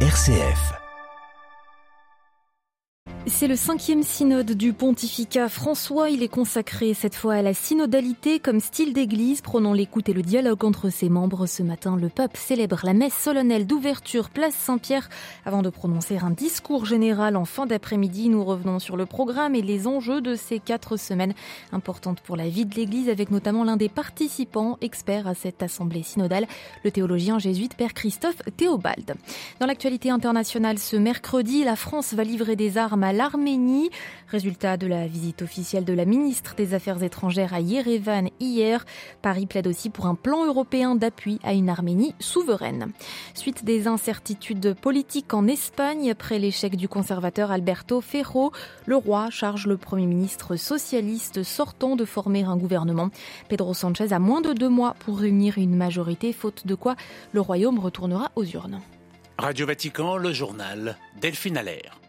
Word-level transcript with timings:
RCF. 0.00 0.85
C'est 3.28 3.48
le 3.48 3.56
cinquième 3.56 4.04
synode 4.04 4.52
du 4.52 4.72
pontificat 4.72 5.48
François. 5.48 6.10
Il 6.10 6.22
est 6.22 6.28
consacré 6.28 6.94
cette 6.94 7.16
fois 7.16 7.34
à 7.34 7.42
la 7.42 7.54
synodalité 7.54 8.38
comme 8.38 8.60
style 8.60 8.92
d'église, 8.92 9.40
prônant 9.40 9.72
l'écoute 9.72 10.08
et 10.08 10.12
le 10.12 10.22
dialogue 10.22 10.64
entre 10.64 10.90
ses 10.90 11.08
membres. 11.08 11.46
Ce 11.46 11.64
matin, 11.64 11.96
le 11.96 12.08
pape 12.08 12.36
célèbre 12.36 12.78
la 12.84 12.92
messe 12.92 13.14
solennelle 13.14 13.66
d'ouverture 13.66 14.30
place 14.30 14.54
Saint-Pierre. 14.54 15.08
Avant 15.44 15.62
de 15.62 15.70
prononcer 15.70 16.18
un 16.18 16.30
discours 16.30 16.86
général 16.86 17.36
en 17.36 17.44
fin 17.44 17.66
d'après-midi, 17.66 18.28
nous 18.28 18.44
revenons 18.44 18.78
sur 18.78 18.96
le 18.96 19.06
programme 19.06 19.56
et 19.56 19.62
les 19.62 19.88
enjeux 19.88 20.20
de 20.20 20.36
ces 20.36 20.60
quatre 20.60 20.96
semaines 20.96 21.34
importantes 21.72 22.20
pour 22.20 22.36
la 22.36 22.48
vie 22.48 22.64
de 22.64 22.76
l'église 22.76 23.08
avec 23.08 23.32
notamment 23.32 23.64
l'un 23.64 23.76
des 23.76 23.88
participants 23.88 24.78
experts 24.80 25.26
à 25.26 25.34
cette 25.34 25.64
assemblée 25.64 26.04
synodale, 26.04 26.46
le 26.84 26.92
théologien 26.92 27.40
jésuite 27.40 27.74
Père 27.74 27.92
Christophe 27.92 28.40
Théobald. 28.56 29.16
Dans 29.58 29.66
l'actualité 29.66 30.10
internationale, 30.10 30.78
ce 30.78 30.96
mercredi, 30.96 31.64
la 31.64 31.74
France 31.74 32.14
va 32.14 32.22
livrer 32.22 32.54
des 32.54 32.78
armes 32.78 33.02
à 33.02 33.15
l'Arménie. 33.16 33.90
Résultat 34.28 34.76
de 34.76 34.86
la 34.86 35.06
visite 35.06 35.42
officielle 35.42 35.84
de 35.84 35.92
la 35.92 36.04
ministre 36.04 36.54
des 36.54 36.74
Affaires 36.74 37.02
étrangères 37.02 37.54
à 37.54 37.60
Yerevan 37.60 38.28
hier. 38.40 38.84
Paris 39.22 39.46
plaide 39.46 39.66
aussi 39.66 39.90
pour 39.90 40.06
un 40.06 40.14
plan 40.14 40.44
européen 40.44 40.94
d'appui 40.94 41.38
à 41.42 41.52
une 41.52 41.68
Arménie 41.68 42.14
souveraine. 42.18 42.92
Suite 43.34 43.64
des 43.64 43.86
incertitudes 43.86 44.74
politiques 44.74 45.32
en 45.34 45.46
Espagne 45.46 46.10
après 46.10 46.38
l'échec 46.38 46.76
du 46.76 46.88
conservateur 46.88 47.50
Alberto 47.50 48.00
Ferro, 48.00 48.52
le 48.84 48.96
roi 48.96 49.30
charge 49.30 49.66
le 49.66 49.76
Premier 49.76 50.06
ministre 50.06 50.56
socialiste 50.56 51.42
sortant 51.42 51.96
de 51.96 52.04
former 52.04 52.44
un 52.44 52.56
gouvernement. 52.56 53.10
Pedro 53.48 53.74
Sanchez 53.74 54.12
a 54.12 54.18
moins 54.18 54.40
de 54.40 54.52
deux 54.52 54.68
mois 54.68 54.94
pour 55.00 55.18
réunir 55.18 55.58
une 55.58 55.76
majorité, 55.76 56.32
faute 56.32 56.66
de 56.66 56.74
quoi 56.74 56.96
le 57.32 57.40
royaume 57.40 57.78
retournera 57.78 58.30
aux 58.36 58.44
urnes. 58.44 58.80
Radio 59.38 59.66
Vatican, 59.66 60.16
le 60.16 60.32
journal 60.32 60.96
Delphine 61.20 61.58
Allaire. 61.58 62.00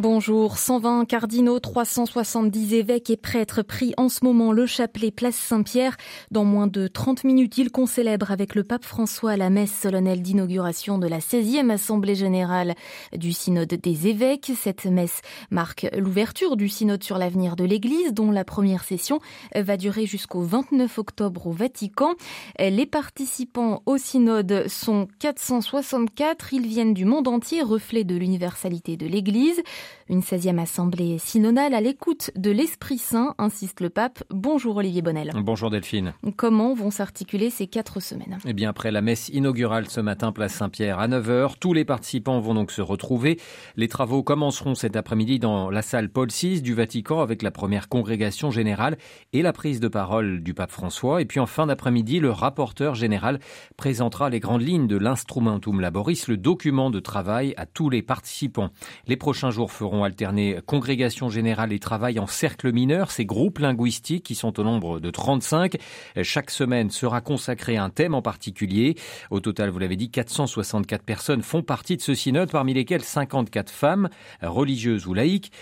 Bonjour, 0.00 0.58
120 0.58 1.06
cardinaux, 1.06 1.58
370 1.58 2.74
évêques 2.74 3.10
et 3.10 3.16
prêtres 3.16 3.62
prient 3.62 3.94
en 3.96 4.08
ce 4.08 4.24
moment 4.24 4.52
le 4.52 4.64
chapelet 4.64 5.10
place 5.10 5.34
Saint-Pierre. 5.34 5.96
Dans 6.30 6.44
moins 6.44 6.68
de 6.68 6.86
30 6.86 7.24
minutes, 7.24 7.58
ils 7.58 7.72
concélèbrent 7.72 8.30
avec 8.30 8.54
le 8.54 8.62
pape 8.62 8.84
François 8.84 9.36
la 9.36 9.50
messe 9.50 9.72
solennelle 9.76 10.22
d'inauguration 10.22 10.98
de 10.98 11.08
la 11.08 11.18
16e 11.18 11.70
Assemblée 11.70 12.14
générale 12.14 12.76
du 13.12 13.32
synode 13.32 13.74
des 13.74 14.06
évêques. 14.06 14.52
Cette 14.56 14.86
messe 14.86 15.20
marque 15.50 15.88
l'ouverture 15.96 16.56
du 16.56 16.68
synode 16.68 17.02
sur 17.02 17.18
l'avenir 17.18 17.56
de 17.56 17.64
l'Église 17.64 18.14
dont 18.14 18.30
la 18.30 18.44
première 18.44 18.84
session 18.84 19.18
va 19.56 19.76
durer 19.76 20.06
jusqu'au 20.06 20.42
29 20.42 20.96
octobre 20.98 21.48
au 21.48 21.52
Vatican. 21.52 22.14
Les 22.60 22.86
participants 22.86 23.82
au 23.84 23.98
synode 23.98 24.68
sont 24.68 25.08
464. 25.18 26.54
Ils 26.54 26.68
viennent 26.68 26.94
du 26.94 27.04
monde 27.04 27.26
entier, 27.26 27.62
reflet 27.62 28.04
de 28.04 28.14
l'universalité 28.14 28.96
de 28.96 29.08
l'Église. 29.08 29.60
Une 30.08 30.20
16e 30.20 30.58
assemblée 30.58 31.18
synodale 31.18 31.74
à 31.74 31.80
l'écoute 31.80 32.30
de 32.34 32.50
l'Esprit 32.50 32.98
Saint, 32.98 33.34
insiste 33.38 33.80
le 33.80 33.90
pape. 33.90 34.24
Bonjour 34.30 34.76
Olivier 34.76 35.02
Bonnel. 35.02 35.32
Bonjour 35.36 35.70
Delphine. 35.70 36.14
Comment 36.36 36.74
vont 36.74 36.90
s'articuler 36.90 37.50
ces 37.50 37.66
quatre 37.66 38.00
semaines? 38.00 38.38
Eh 38.46 38.52
bien, 38.54 38.70
après 38.70 38.90
la 38.90 39.02
messe 39.02 39.28
inaugurale 39.28 39.88
ce 39.88 40.00
matin, 40.00 40.32
place 40.32 40.54
Saint-Pierre 40.54 40.98
à 40.98 41.08
9h, 41.08 41.54
tous 41.60 41.74
les 41.74 41.84
participants 41.84 42.40
vont 42.40 42.54
donc 42.54 42.70
se 42.70 42.80
retrouver. 42.80 43.38
Les 43.76 43.88
travaux 43.88 44.22
commenceront 44.22 44.74
cet 44.74 44.96
après-midi 44.96 45.38
dans 45.38 45.70
la 45.70 45.82
salle 45.82 46.08
Paul 46.08 46.28
VI 46.28 46.62
du 46.62 46.74
Vatican 46.74 47.20
avec 47.20 47.42
la 47.42 47.50
première 47.50 47.88
congrégation 47.88 48.50
générale 48.50 48.96
et 49.32 49.42
la 49.42 49.52
prise 49.52 49.80
de 49.80 49.88
parole 49.88 50.42
du 50.42 50.54
pape 50.54 50.70
François. 50.70 51.20
Et 51.20 51.24
puis 51.24 51.40
en 51.40 51.46
fin 51.46 51.66
d'après-midi, 51.66 52.20
le 52.20 52.30
rapporteur 52.30 52.94
général 52.94 53.40
présentera 53.76 54.30
les 54.30 54.40
grandes 54.40 54.62
lignes 54.62 54.86
de 54.86 54.96
l'Instrumentum 54.96 55.80
Laboris, 55.80 56.28
le 56.28 56.36
document 56.36 56.90
de 56.90 57.00
travail 57.00 57.54
à 57.56 57.66
tous 57.66 57.90
les 57.90 58.02
participants. 58.02 58.70
Les 59.06 59.16
prochains 59.16 59.50
jours 59.50 59.70
feront 59.78 60.02
alterner 60.02 60.58
congrégation 60.66 61.28
générale 61.28 61.72
et 61.72 61.78
travail 61.78 62.18
en 62.18 62.26
cercle 62.26 62.72
mineur, 62.72 63.12
ces 63.12 63.24
groupes 63.24 63.60
linguistiques 63.60 64.24
qui 64.24 64.34
sont 64.34 64.58
au 64.58 64.64
nombre 64.64 64.98
de 64.98 65.10
35. 65.10 65.76
Chaque 66.22 66.50
semaine 66.50 66.90
sera 66.90 67.20
consacrée 67.20 67.76
à 67.76 67.84
un 67.84 67.90
thème 67.90 68.14
en 68.14 68.22
particulier. 68.22 68.96
Au 69.30 69.38
total, 69.38 69.70
vous 69.70 69.78
l'avez 69.78 69.94
dit, 69.94 70.10
464 70.10 71.04
personnes 71.04 71.42
font 71.42 71.62
partie 71.62 71.96
de 71.96 72.02
ce 72.02 72.14
synode, 72.14 72.50
parmi 72.50 72.74
lesquelles 72.74 73.04
54 73.04 73.70
femmes, 73.70 74.08
religieuses 74.42 75.06
ou 75.06 75.14
laïques. 75.14 75.52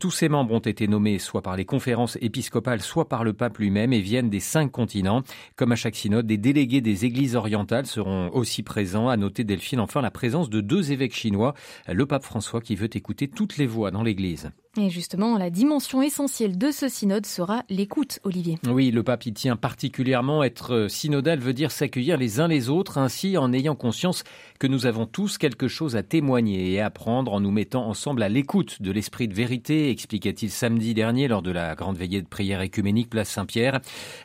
Tous 0.00 0.10
ces 0.10 0.30
membres 0.30 0.54
ont 0.54 0.60
été 0.60 0.88
nommés 0.88 1.18
soit 1.18 1.42
par 1.42 1.56
les 1.56 1.66
conférences 1.66 2.16
épiscopales, 2.22 2.80
soit 2.80 3.10
par 3.10 3.24
le 3.24 3.34
pape 3.34 3.58
lui-même 3.58 3.92
et 3.92 4.00
viennent 4.00 4.30
des 4.30 4.40
cinq 4.40 4.72
continents. 4.72 5.22
Comme 5.56 5.72
à 5.72 5.76
chaque 5.76 5.96
synode, 5.96 6.26
des 6.26 6.38
délégués 6.38 6.80
des 6.80 7.04
églises 7.04 7.36
orientales 7.36 7.86
seront 7.86 8.30
aussi 8.32 8.62
présents. 8.62 9.10
À 9.10 9.18
noter, 9.18 9.44
Delphine, 9.44 9.80
enfin, 9.80 10.00
la 10.00 10.10
présence 10.10 10.48
de 10.48 10.62
deux 10.62 10.92
évêques 10.92 11.14
chinois, 11.14 11.52
le 11.88 12.06
pape 12.06 12.24
François 12.24 12.62
qui 12.62 12.74
veut 12.74 12.88
écouter 12.96 13.28
toutes 13.28 13.55
les 13.58 13.66
voix 13.66 13.90
dans 13.90 14.02
l'Église. 14.02 14.50
Et 14.78 14.90
justement, 14.90 15.38
la 15.38 15.48
dimension 15.48 16.02
essentielle 16.02 16.58
de 16.58 16.70
ce 16.70 16.88
synode 16.88 17.24
sera 17.24 17.62
l'écoute, 17.70 18.18
Olivier. 18.24 18.58
Oui, 18.68 18.90
le 18.90 19.02
pape 19.02 19.24
y 19.24 19.32
tient 19.32 19.56
particulièrement. 19.56 20.44
Être 20.44 20.86
synodal 20.90 21.38
veut 21.38 21.54
dire 21.54 21.70
s'accueillir 21.70 22.18
les 22.18 22.40
uns 22.40 22.48
les 22.48 22.68
autres, 22.68 22.98
ainsi 22.98 23.38
en 23.38 23.52
ayant 23.54 23.74
conscience 23.74 24.22
que 24.58 24.66
nous 24.66 24.86
avons 24.86 25.06
tous 25.06 25.38
quelque 25.38 25.68
chose 25.68 25.96
à 25.96 26.02
témoigner 26.02 26.72
et 26.72 26.80
à 26.80 26.86
apprendre 26.86 27.32
en 27.32 27.40
nous 27.40 27.50
mettant 27.50 27.86
ensemble 27.86 28.22
à 28.22 28.28
l'écoute 28.28 28.82
de 28.82 28.90
l'esprit 28.90 29.28
de 29.28 29.34
vérité, 29.34 29.90
expliquait-il 29.90 30.50
samedi 30.50 30.94
dernier 30.94 31.28
lors 31.28 31.42
de 31.42 31.50
la 31.50 31.74
grande 31.74 31.96
veillée 31.96 32.20
de 32.20 32.28
prière 32.28 32.60
écuménique 32.60 33.10
place 33.10 33.30
Saint-Pierre. 33.30 33.80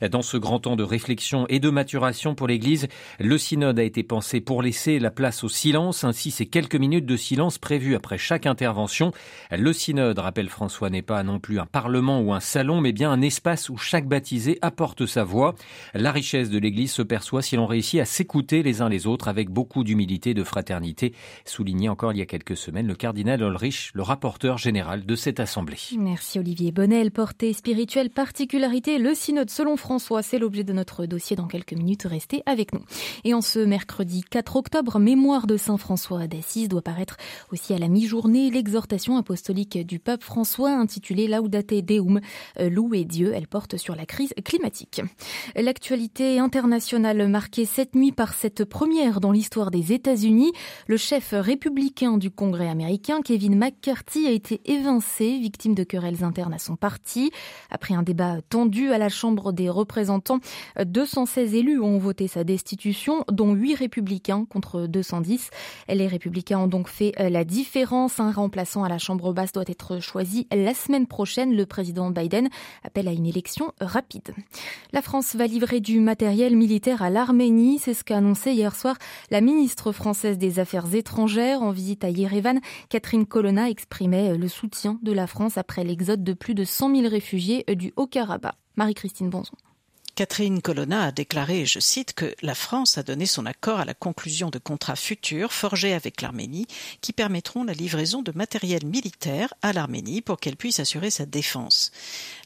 Dans 0.10 0.22
ce 0.22 0.38
grand 0.38 0.60
temps 0.60 0.76
de 0.76 0.84
réflexion 0.84 1.46
et 1.48 1.60
de 1.60 1.70
maturation 1.70 2.36
pour 2.36 2.48
l'Église, 2.48 2.88
le 3.20 3.38
synode 3.38 3.80
a 3.80 3.84
été 3.84 4.04
pensé 4.04 4.42
pour 4.42 4.62
laisser 4.62 5.00
la 5.00 5.12
place 5.12 5.44
au 5.44 5.50
silence. 5.50 6.04
Ainsi, 6.04 6.32
ces 6.32 6.46
quelques 6.46 6.76
minutes 6.76 7.06
de 7.06 7.18
silence 7.18 7.58
prévues 7.58 7.96
après 7.96 8.18
chaque 8.18 8.46
intervention. 8.46 9.12
Le 9.52 9.74
synode, 9.74 10.20
rappelle 10.20 10.41
François, 10.50 10.90
n'est 10.90 11.02
pas 11.02 11.24
non 11.24 11.40
plus 11.40 11.60
un 11.60 11.66
parlement 11.66 12.22
ou 12.22 12.34
un 12.34 12.40
salon, 12.40 12.82
mais 12.82 12.92
bien 12.92 13.12
un 13.12 13.22
espace 13.22 13.70
où 13.70 13.78
chaque 13.78 14.08
baptisé 14.08 14.60
apporte 14.62 15.06
sa 15.06 15.24
voix. 15.24 15.56
La 15.94 16.12
richesse 16.12 16.50
de 16.50 16.60
l'Église 16.60 16.92
se 16.92 17.02
perçoit 17.02 17.42
si 17.42 17.56
l'on 17.56 17.66
réussit 17.66 18.00
à 18.00 18.06
s'écouter 18.06 18.64
les 18.64 18.82
uns 18.82 18.90
les 18.90 19.08
autres 19.08 19.28
avec 19.28 19.50
beaucoup 19.50 19.84
d'humilité, 19.84 20.34
de 20.34 20.44
fraternité, 20.44 21.14
souligné 21.46 21.90
encore 21.90 22.14
il 22.14 22.20
y 22.20 22.22
a 22.22 22.26
quelques 22.26 22.58
semaines 22.58 22.88
le 22.88 22.96
cardinal 22.96 23.42
Ulrich, 23.42 23.92
le 23.94 24.02
rapporteur 24.02 24.58
général 24.58 25.06
de 25.06 25.16
cette 25.16 25.40
assemblée. 25.40 25.78
Merci 25.98 26.40
Olivier 26.40 26.72
Bonnel. 26.72 27.12
Portée 27.12 27.54
spirituelle, 27.54 28.10
particularité, 28.10 28.98
le 28.98 29.14
synode 29.14 29.50
selon 29.50 29.78
François, 29.78 30.22
c'est 30.22 30.40
l'objet 30.40 30.64
de 30.64 30.74
notre 30.74 31.06
dossier 31.06 31.36
dans 31.36 31.48
quelques 31.48 31.74
minutes. 31.74 32.04
Restez 32.04 32.44
avec 32.46 32.74
nous. 32.74 32.82
Et 33.24 33.34
en 33.34 33.42
ce 33.42 33.60
mercredi 33.60 34.24
4 34.30 34.56
octobre, 34.56 35.00
mémoire 35.00 35.48
de 35.48 35.58
Saint 35.58 35.78
François 35.78 36.28
d'Assise 36.28 36.70
doit 36.70 36.82
paraître 36.82 37.18
aussi 37.52 37.74
à 37.74 37.78
la 37.78 37.88
mi-journée 37.88 38.50
l'exhortation 38.50 39.18
apostolique 39.18 39.86
du 39.86 40.00
pape 40.00 40.24
intitulée 40.66 41.28
Laudate 41.28 41.74
Deum, 41.74 42.20
louer 42.60 43.06
Dieu. 43.06 43.34
Elle 43.36 43.48
porte 43.48 43.78
sur 43.78 43.96
la 43.96 44.06
crise 44.06 44.34
climatique. 44.44 45.02
L'actualité 45.56 46.40
internationale 46.40 47.28
marquée 47.28 47.66
cette 47.66 47.96
nuit 47.96 48.12
par 48.12 48.34
cette 48.34 48.66
première 48.66 49.20
dans 49.20 49.32
l'histoire 49.32 49.72
des 49.72 49.94
États-Unis. 49.94 50.52
Le 50.88 50.98
chef 50.98 51.34
républicain 51.34 52.18
du 52.18 52.32
Congrès 52.32 52.70
américain, 52.70 53.22
Kevin 53.24 53.58
McCarthy, 53.58 54.28
a 54.28 54.32
été 54.32 54.62
évincé, 54.66 55.38
victime 55.40 55.76
de 55.76 55.84
querelles 55.84 56.24
internes 56.24 56.54
à 56.54 56.60
son 56.60 56.76
parti. 56.76 57.32
Après 57.70 57.94
un 57.94 58.04
débat 58.04 58.42
tendu 58.50 58.92
à 58.92 58.98
la 58.98 59.10
Chambre 59.10 59.52
des 59.52 59.70
représentants, 59.70 60.40
216 60.84 61.56
élus 61.56 61.80
ont 61.80 61.98
voté 61.98 62.28
sa 62.28 62.44
destitution, 62.44 63.26
dont 63.32 63.54
8 63.54 63.76
républicains 63.76 64.46
contre 64.46 64.88
210. 64.88 65.50
Les 65.90 66.08
républicains 66.08 66.60
ont 66.60 66.68
donc 66.68 66.88
fait 66.88 67.14
la 67.18 67.44
différence. 67.44 68.20
Un 68.20 68.32
remplaçant 68.32 68.84
à 68.84 68.90
la 68.90 68.98
Chambre 68.98 69.34
basse 69.34 69.52
doit 69.52 69.64
être 69.68 70.00
choisi 70.00 70.21
la 70.52 70.74
semaine 70.74 71.08
prochaine. 71.08 71.56
Le 71.56 71.66
président 71.66 72.12
Biden 72.12 72.50
appelle 72.84 73.08
à 73.08 73.12
une 73.12 73.26
élection 73.26 73.74
rapide. 73.80 74.34
La 74.94 75.02
France 75.02 75.36
va 75.36 75.48
livrer 75.48 75.80
du 75.80 76.00
matériel 76.00 76.56
militaire 76.56 77.02
à 77.02 77.10
l'Arménie. 77.10 77.80
C'est 77.80 77.94
ce 77.94 78.04
qu'a 78.04 78.18
annoncé 78.18 78.52
hier 78.52 78.76
soir 78.76 78.96
la 79.30 79.42
ministre 79.42 79.92
française 79.92 80.38
des 80.38 80.60
Affaires 80.60 80.94
étrangères 80.94 81.62
en 81.62 81.72
visite 81.72 82.04
à 82.04 82.10
Yerevan. 82.10 82.60
Catherine 82.90 83.26
Colonna 83.26 83.70
exprimait 83.70 84.38
le 84.38 84.48
soutien 84.48 85.00
de 85.02 85.12
la 85.12 85.28
France 85.28 85.58
après 85.58 85.84
l'exode 85.84 86.24
de 86.24 86.34
plus 86.34 86.56
de 86.56 86.64
100 86.64 86.96
000 86.96 87.10
réfugiés 87.10 87.64
du 87.76 87.94
Haut-Karabakh. 87.96 88.56
Marie-Christine 88.76 89.30
Bonzon. 89.30 89.58
Catherine 90.16 90.62
Colonna 90.62 91.06
a 91.06 91.12
déclaré, 91.12 91.66
je 91.66 91.80
cite, 91.80 92.14
que 92.14 92.36
la 92.42 92.54
France 92.54 92.98
a 92.98 93.04
donné 93.04 93.26
son 93.26 93.46
accord 93.46 93.80
à 93.80 93.86
la 93.86 93.94
conclusion 93.94 94.50
de 94.50 94.60
contrats 94.60 94.98
futurs 94.98 95.54
forgés 95.54 95.94
avec 95.94 96.22
l'Arménie 96.22 96.68
qui 97.00 97.14
permettront 97.14 97.64
la 97.64 97.74
livraison 97.74 98.22
de 98.22 98.34
matériel 98.36 98.86
militaire 98.86 99.54
à 99.62 99.72
l'Arménie 99.72 100.22
pour 100.22 100.40
qu'elle 100.40 100.58
puisse 100.58 100.82
assurer 100.82 101.12
sa 101.12 101.26
défense. 101.26 101.92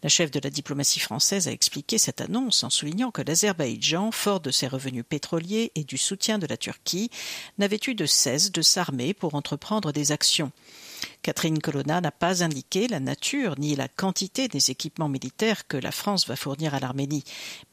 La 0.03 0.09
chef 0.09 0.29
de 0.29 0.39
la 0.39 0.51
diplomatie 0.51 0.99
française 0.99 1.47
a 1.47 1.51
expliqué 1.51 1.97
cette 1.97 2.21
annonce 2.21 2.63
en 2.63 2.69
soulignant 2.69 3.09
que 3.09 3.23
l'Azerbaïdjan, 3.23 4.11
fort 4.11 4.41
de 4.41 4.51
ses 4.51 4.67
revenus 4.67 5.03
pétroliers 5.07 5.71
et 5.73 5.83
du 5.83 5.97
soutien 5.97 6.37
de 6.37 6.47
la 6.47 6.57
Turquie, 6.57 7.09
n'avait 7.57 7.79
eu 7.87 7.95
de 7.95 8.05
cesse 8.05 8.51
de 8.51 8.61
s'armer 8.61 9.15
pour 9.15 9.33
entreprendre 9.33 9.91
des 9.91 10.11
actions. 10.11 10.51
Catherine 11.21 11.59
Colonna 11.59 12.01
n'a 12.01 12.11
pas 12.11 12.43
indiqué 12.43 12.87
la 12.87 12.99
nature 12.99 13.55
ni 13.57 13.75
la 13.75 13.87
quantité 13.87 14.47
des 14.47 14.69
équipements 14.69 15.09
militaires 15.09 15.67
que 15.67 15.77
la 15.77 15.91
France 15.91 16.27
va 16.27 16.35
fournir 16.35 16.75
à 16.75 16.79
l'Arménie, 16.79 17.23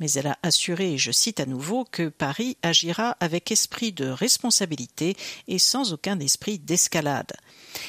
mais 0.00 0.10
elle 0.12 0.28
a 0.28 0.38
assuré, 0.42 0.96
je 0.96 1.12
cite 1.12 1.40
à 1.40 1.46
nouveau, 1.46 1.84
que 1.84 2.08
Paris 2.08 2.56
agira 2.62 3.16
avec 3.20 3.50
esprit 3.50 3.92
de 3.92 4.08
responsabilité 4.08 5.16
et 5.48 5.58
sans 5.58 5.92
aucun 5.92 6.18
esprit 6.20 6.58
d'escalade. 6.58 7.32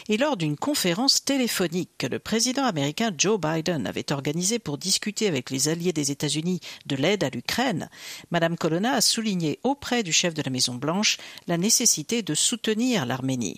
Et 0.09 0.17
lors 0.17 0.37
d'une 0.37 0.57
conférence 0.57 1.23
téléphonique 1.23 1.91
que 1.97 2.07
le 2.07 2.19
président 2.19 2.65
américain 2.65 3.11
Joe 3.17 3.39
Biden 3.39 3.87
avait 3.87 4.11
organisée 4.11 4.59
pour 4.59 4.77
discuter 4.77 5.27
avec 5.27 5.49
les 5.49 5.69
alliés 5.69 5.93
des 5.93 6.11
États-Unis 6.11 6.59
de 6.85 6.95
l'aide 6.95 7.23
à 7.23 7.29
l'Ukraine, 7.29 7.89
Madame 8.31 8.57
Colonna 8.57 8.93
a 8.93 9.01
souligné 9.01 9.59
auprès 9.63 10.03
du 10.03 10.13
chef 10.13 10.33
de 10.33 10.41
la 10.41 10.51
Maison 10.51 10.75
Blanche 10.75 11.17
la 11.47 11.57
nécessité 11.57 12.21
de 12.21 12.35
soutenir 12.35 13.05
l'Arménie. 13.05 13.57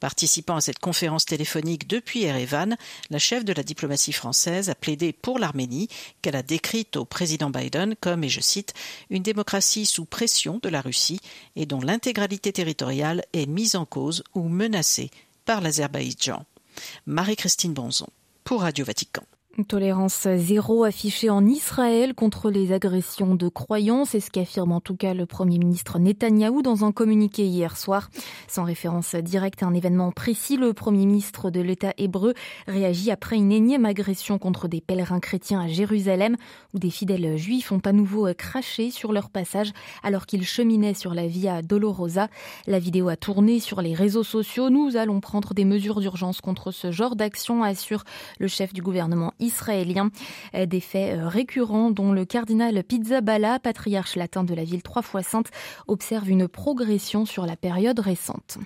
Participant 0.00 0.56
à 0.56 0.60
cette 0.60 0.78
conférence 0.78 1.24
téléphonique 1.24 1.88
depuis 1.88 2.24
Erevan, 2.24 2.76
la 3.10 3.18
chef 3.18 3.44
de 3.44 3.52
la 3.52 3.62
diplomatie 3.62 4.12
française 4.12 4.70
a 4.70 4.74
plaidé 4.74 5.12
pour 5.12 5.38
l'Arménie, 5.38 5.88
qu'elle 6.22 6.36
a 6.36 6.42
décrite 6.42 6.96
au 6.96 7.04
président 7.04 7.50
Biden 7.50 7.94
comme, 8.00 8.24
et 8.24 8.28
je 8.28 8.40
cite, 8.40 8.74
une 9.10 9.22
démocratie 9.22 9.86
sous 9.86 10.04
pression 10.04 10.60
de 10.62 10.68
la 10.68 10.80
Russie 10.80 11.20
et 11.56 11.66
dont 11.66 11.80
l'intégralité 11.80 12.52
territoriale 12.52 13.24
est 13.32 13.46
mise 13.46 13.76
en 13.76 13.84
cause 13.84 14.24
ou 14.34 14.48
menacée 14.48 15.10
par 15.44 15.60
l'Azerbaïdjan. 15.60 16.44
Marie-Christine 17.06 17.74
Bonzon 17.74 18.08
pour 18.44 18.62
Radio 18.62 18.84
Vatican. 18.84 19.22
Tolérance 19.62 20.26
zéro 20.36 20.82
affichée 20.82 21.30
en 21.30 21.46
Israël 21.46 22.14
contre 22.14 22.50
les 22.50 22.72
agressions 22.72 23.36
de 23.36 23.48
croyants, 23.48 24.04
c'est 24.04 24.18
ce 24.18 24.30
qu'affirme 24.30 24.72
en 24.72 24.80
tout 24.80 24.96
cas 24.96 25.14
le 25.14 25.26
Premier 25.26 25.58
ministre 25.58 26.00
Netanyahou 26.00 26.60
dans 26.60 26.84
un 26.84 26.90
communiqué 26.90 27.46
hier 27.46 27.76
soir. 27.76 28.10
Sans 28.48 28.64
référence 28.64 29.14
directe 29.14 29.62
à 29.62 29.66
un 29.66 29.74
événement 29.74 30.10
précis, 30.10 30.56
le 30.56 30.72
Premier 30.72 31.06
ministre 31.06 31.50
de 31.50 31.60
l'État 31.60 31.92
hébreu 31.98 32.34
réagit 32.66 33.12
après 33.12 33.36
une 33.36 33.52
énième 33.52 33.84
agression 33.84 34.38
contre 34.38 34.66
des 34.66 34.80
pèlerins 34.80 35.20
chrétiens 35.20 35.60
à 35.60 35.68
Jérusalem, 35.68 36.36
où 36.74 36.80
des 36.80 36.90
fidèles 36.90 37.36
juifs 37.36 37.70
ont 37.70 37.82
à 37.84 37.92
nouveau 37.92 38.26
craché 38.34 38.90
sur 38.90 39.12
leur 39.12 39.30
passage 39.30 39.70
alors 40.02 40.26
qu'ils 40.26 40.44
cheminaient 40.44 40.94
sur 40.94 41.14
la 41.14 41.28
Via 41.28 41.62
Dolorosa. 41.62 42.26
La 42.66 42.80
vidéo 42.80 43.08
a 43.08 43.16
tourné 43.16 43.60
sur 43.60 43.82
les 43.82 43.94
réseaux 43.94 44.24
sociaux. 44.24 44.68
Nous 44.68 44.96
allons 44.96 45.20
prendre 45.20 45.54
des 45.54 45.64
mesures 45.64 46.00
d'urgence 46.00 46.40
contre 46.40 46.72
ce 46.72 46.90
genre 46.90 47.14
d'action, 47.14 47.62
assure 47.62 48.02
le 48.40 48.48
chef 48.48 48.72
du 48.72 48.82
gouvernement 48.82 49.32
israélien. 49.44 50.10
Euh, 50.54 50.66
des 50.66 50.80
faits 50.80 51.18
euh, 51.18 51.28
récurrents 51.28 51.90
dont 51.90 52.12
le 52.12 52.24
cardinal 52.24 52.82
Pizzaballa, 52.82 53.58
patriarche 53.58 54.16
latin 54.16 54.44
de 54.44 54.54
la 54.54 54.64
ville 54.64 54.82
trois 54.82 55.02
fois 55.02 55.22
sainte, 55.22 55.50
observe 55.86 56.30
une 56.30 56.48
progression 56.48 57.24
sur 57.26 57.46
la 57.46 57.56
période 57.56 57.98
récente. 58.00 58.58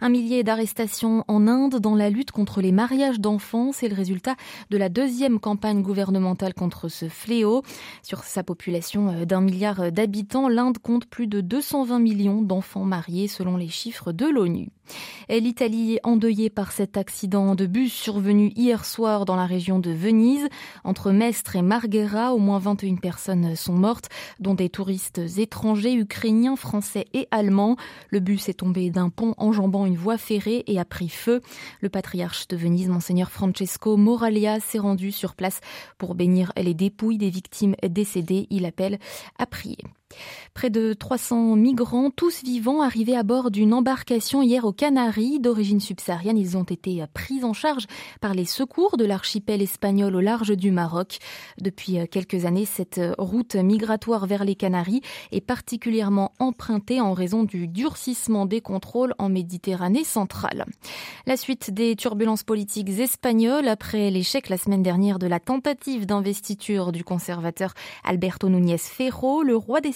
Un 0.00 0.08
millier 0.08 0.42
d'arrestations 0.42 1.24
en 1.28 1.46
Inde 1.46 1.76
dans 1.76 1.94
la 1.94 2.10
lutte 2.10 2.30
contre 2.30 2.60
les 2.60 2.72
mariages 2.72 3.20
d'enfants, 3.20 3.72
c'est 3.72 3.88
le 3.88 3.94
résultat 3.94 4.36
de 4.70 4.76
la 4.76 4.88
deuxième 4.88 5.40
campagne 5.40 5.82
gouvernementale 5.82 6.54
contre 6.54 6.88
ce 6.88 7.08
fléau. 7.08 7.62
Sur 8.02 8.24
sa 8.24 8.42
population 8.42 9.08
euh, 9.08 9.24
d'un 9.24 9.40
milliard 9.40 9.92
d'habitants, 9.92 10.48
l'Inde 10.48 10.78
compte 10.78 11.06
plus 11.06 11.26
de 11.26 11.40
220 11.40 11.98
millions 11.98 12.42
d'enfants 12.42 12.84
mariés 12.84 13.28
selon 13.28 13.56
les 13.56 13.68
chiffres 13.68 14.12
de 14.12 14.26
l'ONU. 14.26 14.70
L'Italie 15.28 15.98
endeuillée 16.04 16.50
par 16.50 16.72
cet 16.72 16.96
accident 16.96 17.54
de 17.54 17.66
bus 17.66 17.92
survenu 17.92 18.52
hier 18.56 18.84
soir 18.84 19.24
dans 19.24 19.36
la 19.36 19.46
région 19.46 19.78
de 19.78 19.90
Venise. 19.90 20.48
Entre 20.84 21.10
Mestre 21.10 21.56
et 21.56 21.62
Marghera, 21.62 22.32
au 22.32 22.38
moins 22.38 22.58
21 22.58 22.96
personnes 22.96 23.56
sont 23.56 23.72
mortes, 23.72 24.08
dont 24.40 24.54
des 24.54 24.68
touristes 24.68 25.20
étrangers, 25.36 25.94
ukrainiens, 25.94 26.56
français 26.56 27.06
et 27.12 27.26
allemands. 27.30 27.76
Le 28.10 28.20
bus 28.20 28.48
est 28.48 28.54
tombé 28.54 28.90
d'un 28.90 29.10
pont 29.10 29.34
enjambant 29.36 29.86
une 29.86 29.96
voie 29.96 30.18
ferrée 30.18 30.64
et 30.66 30.78
a 30.78 30.84
pris 30.84 31.08
feu. 31.08 31.40
Le 31.80 31.88
patriarche 31.88 32.48
de 32.48 32.56
Venise, 32.56 32.88
monseigneur 32.88 33.30
Francesco 33.30 33.96
Moralia, 33.96 34.60
s'est 34.60 34.78
rendu 34.78 35.12
sur 35.12 35.34
place 35.34 35.60
pour 35.98 36.14
bénir 36.14 36.52
les 36.56 36.74
dépouilles 36.74 37.18
des 37.18 37.30
victimes 37.30 37.74
décédées. 37.88 38.46
Il 38.50 38.64
appelle 38.64 38.98
à 39.38 39.46
prier. 39.46 39.78
Près 40.54 40.70
de 40.70 40.92
300 40.92 41.56
migrants, 41.56 42.10
tous 42.10 42.42
vivants, 42.42 42.82
arrivés 42.82 43.16
à 43.16 43.22
bord 43.22 43.50
d'une 43.50 43.74
embarcation 43.74 44.42
hier 44.42 44.64
aux 44.64 44.72
Canaries 44.72 45.40
d'origine 45.40 45.80
subsaharienne. 45.80 46.38
Ils 46.38 46.56
ont 46.56 46.64
été 46.64 47.04
pris 47.12 47.44
en 47.44 47.52
charge 47.52 47.86
par 48.20 48.34
les 48.34 48.44
secours 48.44 48.96
de 48.96 49.04
l'archipel 49.04 49.62
espagnol 49.62 50.14
au 50.14 50.20
large 50.20 50.56
du 50.56 50.70
Maroc. 50.70 51.18
Depuis 51.60 51.98
quelques 52.10 52.44
années, 52.44 52.64
cette 52.64 53.00
route 53.18 53.54
migratoire 53.54 54.26
vers 54.26 54.44
les 54.44 54.54
Canaries 54.54 55.02
est 55.32 55.40
particulièrement 55.40 56.32
empruntée 56.38 57.00
en 57.00 57.12
raison 57.12 57.42
du 57.44 57.68
durcissement 57.68 58.46
des 58.46 58.60
contrôles 58.60 59.14
en 59.18 59.28
Méditerranée 59.28 60.04
centrale. 60.04 60.64
La 61.26 61.36
suite 61.36 61.70
des 61.70 61.96
turbulences 61.96 62.42
politiques 62.42 62.88
espagnoles 62.88 63.68
après 63.68 64.10
l'échec 64.10 64.48
la 64.48 64.56
semaine 64.56 64.82
dernière 64.82 65.18
de 65.18 65.26
la 65.26 65.40
tentative 65.40 66.06
d'investiture 66.06 66.92
du 66.92 67.04
conservateur 67.04 67.74
Alberto 68.04 68.48
Núñez 68.48 68.78
Ferro, 68.78 69.42
le 69.42 69.56
roi 69.56 69.80
des 69.80 69.92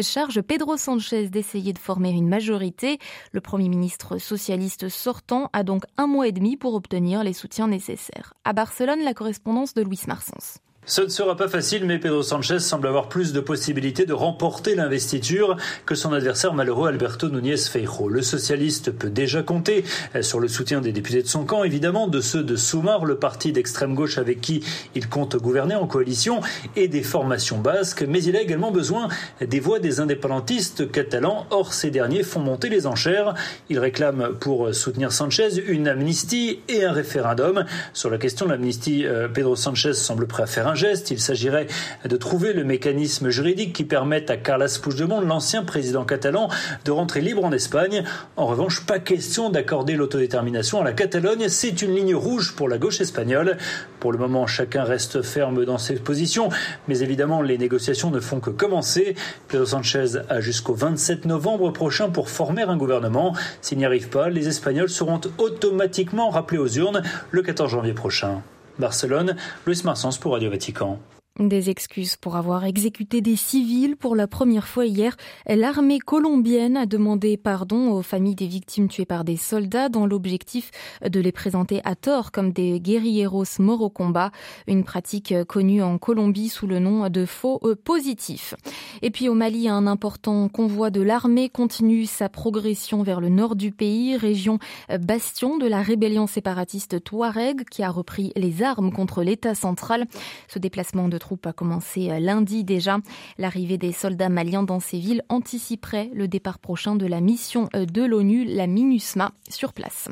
Charge 0.00 0.40
Pedro 0.42 0.76
Sanchez 0.76 1.28
d'essayer 1.28 1.72
de 1.72 1.78
former 1.78 2.10
une 2.10 2.28
majorité. 2.28 2.98
Le 3.32 3.40
Premier 3.40 3.68
ministre 3.68 4.18
socialiste 4.18 4.88
sortant 4.88 5.50
a 5.52 5.62
donc 5.62 5.84
un 5.96 6.06
mois 6.06 6.28
et 6.28 6.32
demi 6.32 6.56
pour 6.56 6.74
obtenir 6.74 7.24
les 7.24 7.32
soutiens 7.32 7.68
nécessaires. 7.68 8.34
À 8.44 8.52
Barcelone, 8.52 9.02
la 9.02 9.14
correspondance 9.14 9.74
de 9.74 9.82
Luis 9.82 10.02
Marsens. 10.06 10.58
Ce 10.86 11.00
ne 11.00 11.08
sera 11.08 11.34
pas 11.34 11.48
facile, 11.48 11.86
mais 11.86 11.98
Pedro 11.98 12.22
Sanchez 12.22 12.58
semble 12.58 12.86
avoir 12.88 13.08
plus 13.08 13.32
de 13.32 13.40
possibilités 13.40 14.04
de 14.04 14.12
remporter 14.12 14.74
l'investiture 14.74 15.56
que 15.86 15.94
son 15.94 16.12
adversaire 16.12 16.52
malheureux 16.52 16.88
Alberto 16.88 17.30
Núñez 17.30 17.56
Feijóo. 17.56 18.10
Le 18.10 18.20
socialiste 18.20 18.90
peut 18.90 19.08
déjà 19.08 19.42
compter 19.42 19.82
sur 20.20 20.40
le 20.40 20.48
soutien 20.48 20.82
des 20.82 20.92
députés 20.92 21.22
de 21.22 21.26
son 21.26 21.46
camp, 21.46 21.64
évidemment, 21.64 22.06
de 22.06 22.20
ceux 22.20 22.42
de 22.42 22.54
Soumar, 22.54 23.06
le 23.06 23.16
parti 23.16 23.50
d'extrême 23.50 23.94
gauche 23.94 24.18
avec 24.18 24.42
qui 24.42 24.62
il 24.94 25.08
compte 25.08 25.36
gouverner 25.36 25.74
en 25.74 25.86
coalition, 25.86 26.40
et 26.76 26.86
des 26.86 27.02
formations 27.02 27.58
basques, 27.58 28.04
mais 28.06 28.22
il 28.22 28.36
a 28.36 28.42
également 28.42 28.70
besoin 28.70 29.08
des 29.40 29.60
voix 29.60 29.78
des 29.78 30.00
indépendantistes 30.00 30.92
catalans. 30.92 31.46
Or, 31.48 31.72
ces 31.72 31.90
derniers 31.90 32.24
font 32.24 32.40
monter 32.40 32.68
les 32.68 32.86
enchères. 32.86 33.32
Ils 33.70 33.78
réclament 33.78 34.34
pour 34.38 34.74
soutenir 34.74 35.12
Sanchez 35.12 35.64
une 35.66 35.88
amnistie 35.88 36.60
et 36.68 36.84
un 36.84 36.92
référendum. 36.92 37.64
Sur 37.94 38.10
la 38.10 38.18
question 38.18 38.44
de 38.44 38.50
l'amnistie, 38.50 39.06
euh, 39.06 39.28
Pedro 39.28 39.56
Sanchez 39.56 39.94
semble 39.94 40.26
prêt 40.26 40.42
à 40.42 40.46
faire 40.46 40.73
geste. 40.74 41.10
Il 41.10 41.20
s'agirait 41.20 41.66
de 42.04 42.16
trouver 42.16 42.52
le 42.52 42.64
mécanisme 42.64 43.30
juridique 43.30 43.72
qui 43.72 43.84
permette 43.84 44.30
à 44.30 44.36
Carles 44.36 44.68
Puigdemont, 44.80 45.20
l'ancien 45.20 45.64
président 45.64 46.04
catalan, 46.04 46.48
de 46.84 46.90
rentrer 46.90 47.20
libre 47.20 47.44
en 47.44 47.52
Espagne. 47.52 48.04
En 48.36 48.46
revanche, 48.46 48.86
pas 48.86 48.98
question 48.98 49.50
d'accorder 49.50 49.94
l'autodétermination 49.94 50.80
à 50.80 50.84
la 50.84 50.92
Catalogne. 50.92 51.48
C'est 51.48 51.82
une 51.82 51.94
ligne 51.94 52.14
rouge 52.14 52.54
pour 52.56 52.68
la 52.68 52.78
gauche 52.78 53.00
espagnole. 53.00 53.58
Pour 54.00 54.12
le 54.12 54.18
moment, 54.18 54.46
chacun 54.46 54.84
reste 54.84 55.22
ferme 55.22 55.64
dans 55.64 55.78
ses 55.78 55.94
positions, 55.96 56.48
mais 56.88 57.00
évidemment, 57.00 57.42
les 57.42 57.58
négociations 57.58 58.10
ne 58.10 58.20
font 58.20 58.40
que 58.40 58.50
commencer. 58.50 59.14
Pedro 59.48 59.66
Sanchez 59.66 60.18
a 60.28 60.40
jusqu'au 60.40 60.74
27 60.74 61.24
novembre 61.24 61.70
prochain 61.70 62.10
pour 62.10 62.28
former 62.28 62.62
un 62.62 62.76
gouvernement. 62.76 63.34
S'il 63.60 63.78
n'y 63.78 63.84
arrive 63.84 64.08
pas, 64.08 64.28
les 64.28 64.48
Espagnols 64.48 64.90
seront 64.90 65.20
automatiquement 65.38 66.30
rappelés 66.30 66.58
aux 66.58 66.68
urnes 66.68 67.02
le 67.30 67.42
14 67.42 67.70
janvier 67.70 67.94
prochain. 67.94 68.42
Barcelone, 68.78 69.36
Luis 69.66 69.82
Marsens 69.84 70.18
pour 70.20 70.32
Radio 70.32 70.50
Vatican. 70.50 70.98
Des 71.40 71.68
excuses 71.68 72.14
pour 72.14 72.36
avoir 72.36 72.64
exécuté 72.64 73.20
des 73.20 73.34
civils 73.34 73.96
pour 73.96 74.14
la 74.14 74.28
première 74.28 74.68
fois 74.68 74.86
hier. 74.86 75.16
L'armée 75.48 75.98
colombienne 75.98 76.76
a 76.76 76.86
demandé 76.86 77.36
pardon 77.36 77.90
aux 77.90 78.02
familles 78.02 78.36
des 78.36 78.46
victimes 78.46 78.86
tuées 78.86 79.04
par 79.04 79.24
des 79.24 79.36
soldats 79.36 79.88
dans 79.88 80.06
l'objectif 80.06 80.70
de 81.04 81.18
les 81.18 81.32
présenter 81.32 81.80
à 81.82 81.96
tort 81.96 82.30
comme 82.30 82.52
des 82.52 82.78
guerrilleros 82.78 83.42
morts 83.58 83.82
au 83.82 83.90
combat, 83.90 84.30
une 84.68 84.84
pratique 84.84 85.34
connue 85.48 85.82
en 85.82 85.98
Colombie 85.98 86.48
sous 86.48 86.68
le 86.68 86.78
nom 86.78 87.10
de 87.10 87.26
faux 87.26 87.60
positifs. 87.82 88.54
Et 89.02 89.10
puis 89.10 89.28
au 89.28 89.34
Mali, 89.34 89.68
un 89.68 89.88
important 89.88 90.48
convoi 90.48 90.90
de 90.90 91.00
l'armée 91.00 91.48
continue 91.48 92.06
sa 92.06 92.28
progression 92.28 93.02
vers 93.02 93.20
le 93.20 93.28
nord 93.28 93.56
du 93.56 93.72
pays, 93.72 94.16
région 94.16 94.60
bastion 95.00 95.58
de 95.58 95.66
la 95.66 95.82
rébellion 95.82 96.28
séparatiste 96.28 97.02
Touareg 97.02 97.64
qui 97.68 97.82
a 97.82 97.90
repris 97.90 98.30
les 98.36 98.62
armes 98.62 98.92
contre 98.92 99.24
l'État 99.24 99.56
central. 99.56 100.06
Ce 100.46 100.60
déplacement 100.60 101.08
de 101.08 101.23
troupe 101.24 101.46
a 101.46 101.54
commencé 101.54 102.10
euh, 102.10 102.18
lundi 102.18 102.64
déjà. 102.64 102.98
L'arrivée 103.38 103.78
des 103.78 103.92
soldats 103.92 104.28
maliens 104.28 104.62
dans 104.62 104.78
ces 104.78 104.98
villes 104.98 105.22
anticiperait 105.30 106.10
le 106.12 106.28
départ 106.28 106.58
prochain 106.58 106.96
de 106.96 107.06
la 107.06 107.22
mission 107.22 107.70
euh, 107.74 107.86
de 107.86 108.02
l'ONU, 108.02 108.44
la 108.44 108.66
MINUSMA, 108.66 109.32
sur 109.48 109.72
place. 109.72 110.10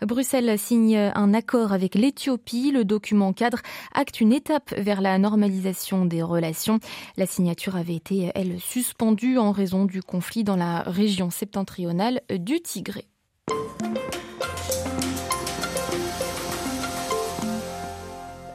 Bruxelles 0.00 0.56
signe 0.56 0.96
un 0.96 1.34
accord 1.34 1.72
avec 1.72 1.96
l'Éthiopie. 1.96 2.70
Le 2.70 2.84
document 2.84 3.32
cadre 3.32 3.58
acte 3.92 4.20
une 4.20 4.32
étape 4.32 4.72
vers 4.78 5.00
la 5.00 5.18
normalisation 5.18 6.04
des 6.06 6.22
relations. 6.22 6.78
La 7.16 7.26
signature 7.26 7.74
avait 7.74 7.96
été, 7.96 8.30
elle, 8.36 8.60
suspendue 8.60 9.38
en 9.38 9.50
raison 9.50 9.86
du 9.86 10.04
conflit 10.04 10.44
dans 10.44 10.56
la 10.56 10.82
région 10.82 11.30
septentrionale 11.30 12.20
du 12.30 12.60
Tigré. 12.60 13.06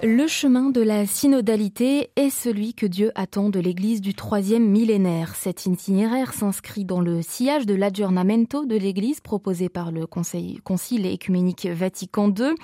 Le 0.01 0.27
chemin 0.27 0.69
de 0.69 0.79
la 0.79 1.05
synodalité 1.05 2.09
est 2.15 2.29
celui 2.29 2.73
que 2.73 2.85
Dieu 2.85 3.11
attend 3.15 3.49
de 3.49 3.59
l'Église 3.59 3.99
du 3.99 4.13
troisième 4.13 4.65
millénaire. 4.65 5.35
Cet 5.35 5.65
itinéraire 5.65 6.33
s'inscrit 6.33 6.85
dans 6.85 7.01
le 7.01 7.21
sillage 7.21 7.65
de 7.65 7.73
l'aggiornamento 7.73 8.65
de 8.65 8.77
l'Église 8.77 9.19
proposé 9.19 9.67
par 9.67 9.91
le 9.91 10.07
Conseil, 10.07 10.61
Concile 10.63 11.05
écuménique 11.05 11.65
Vatican 11.65 12.29
II. 12.29 12.55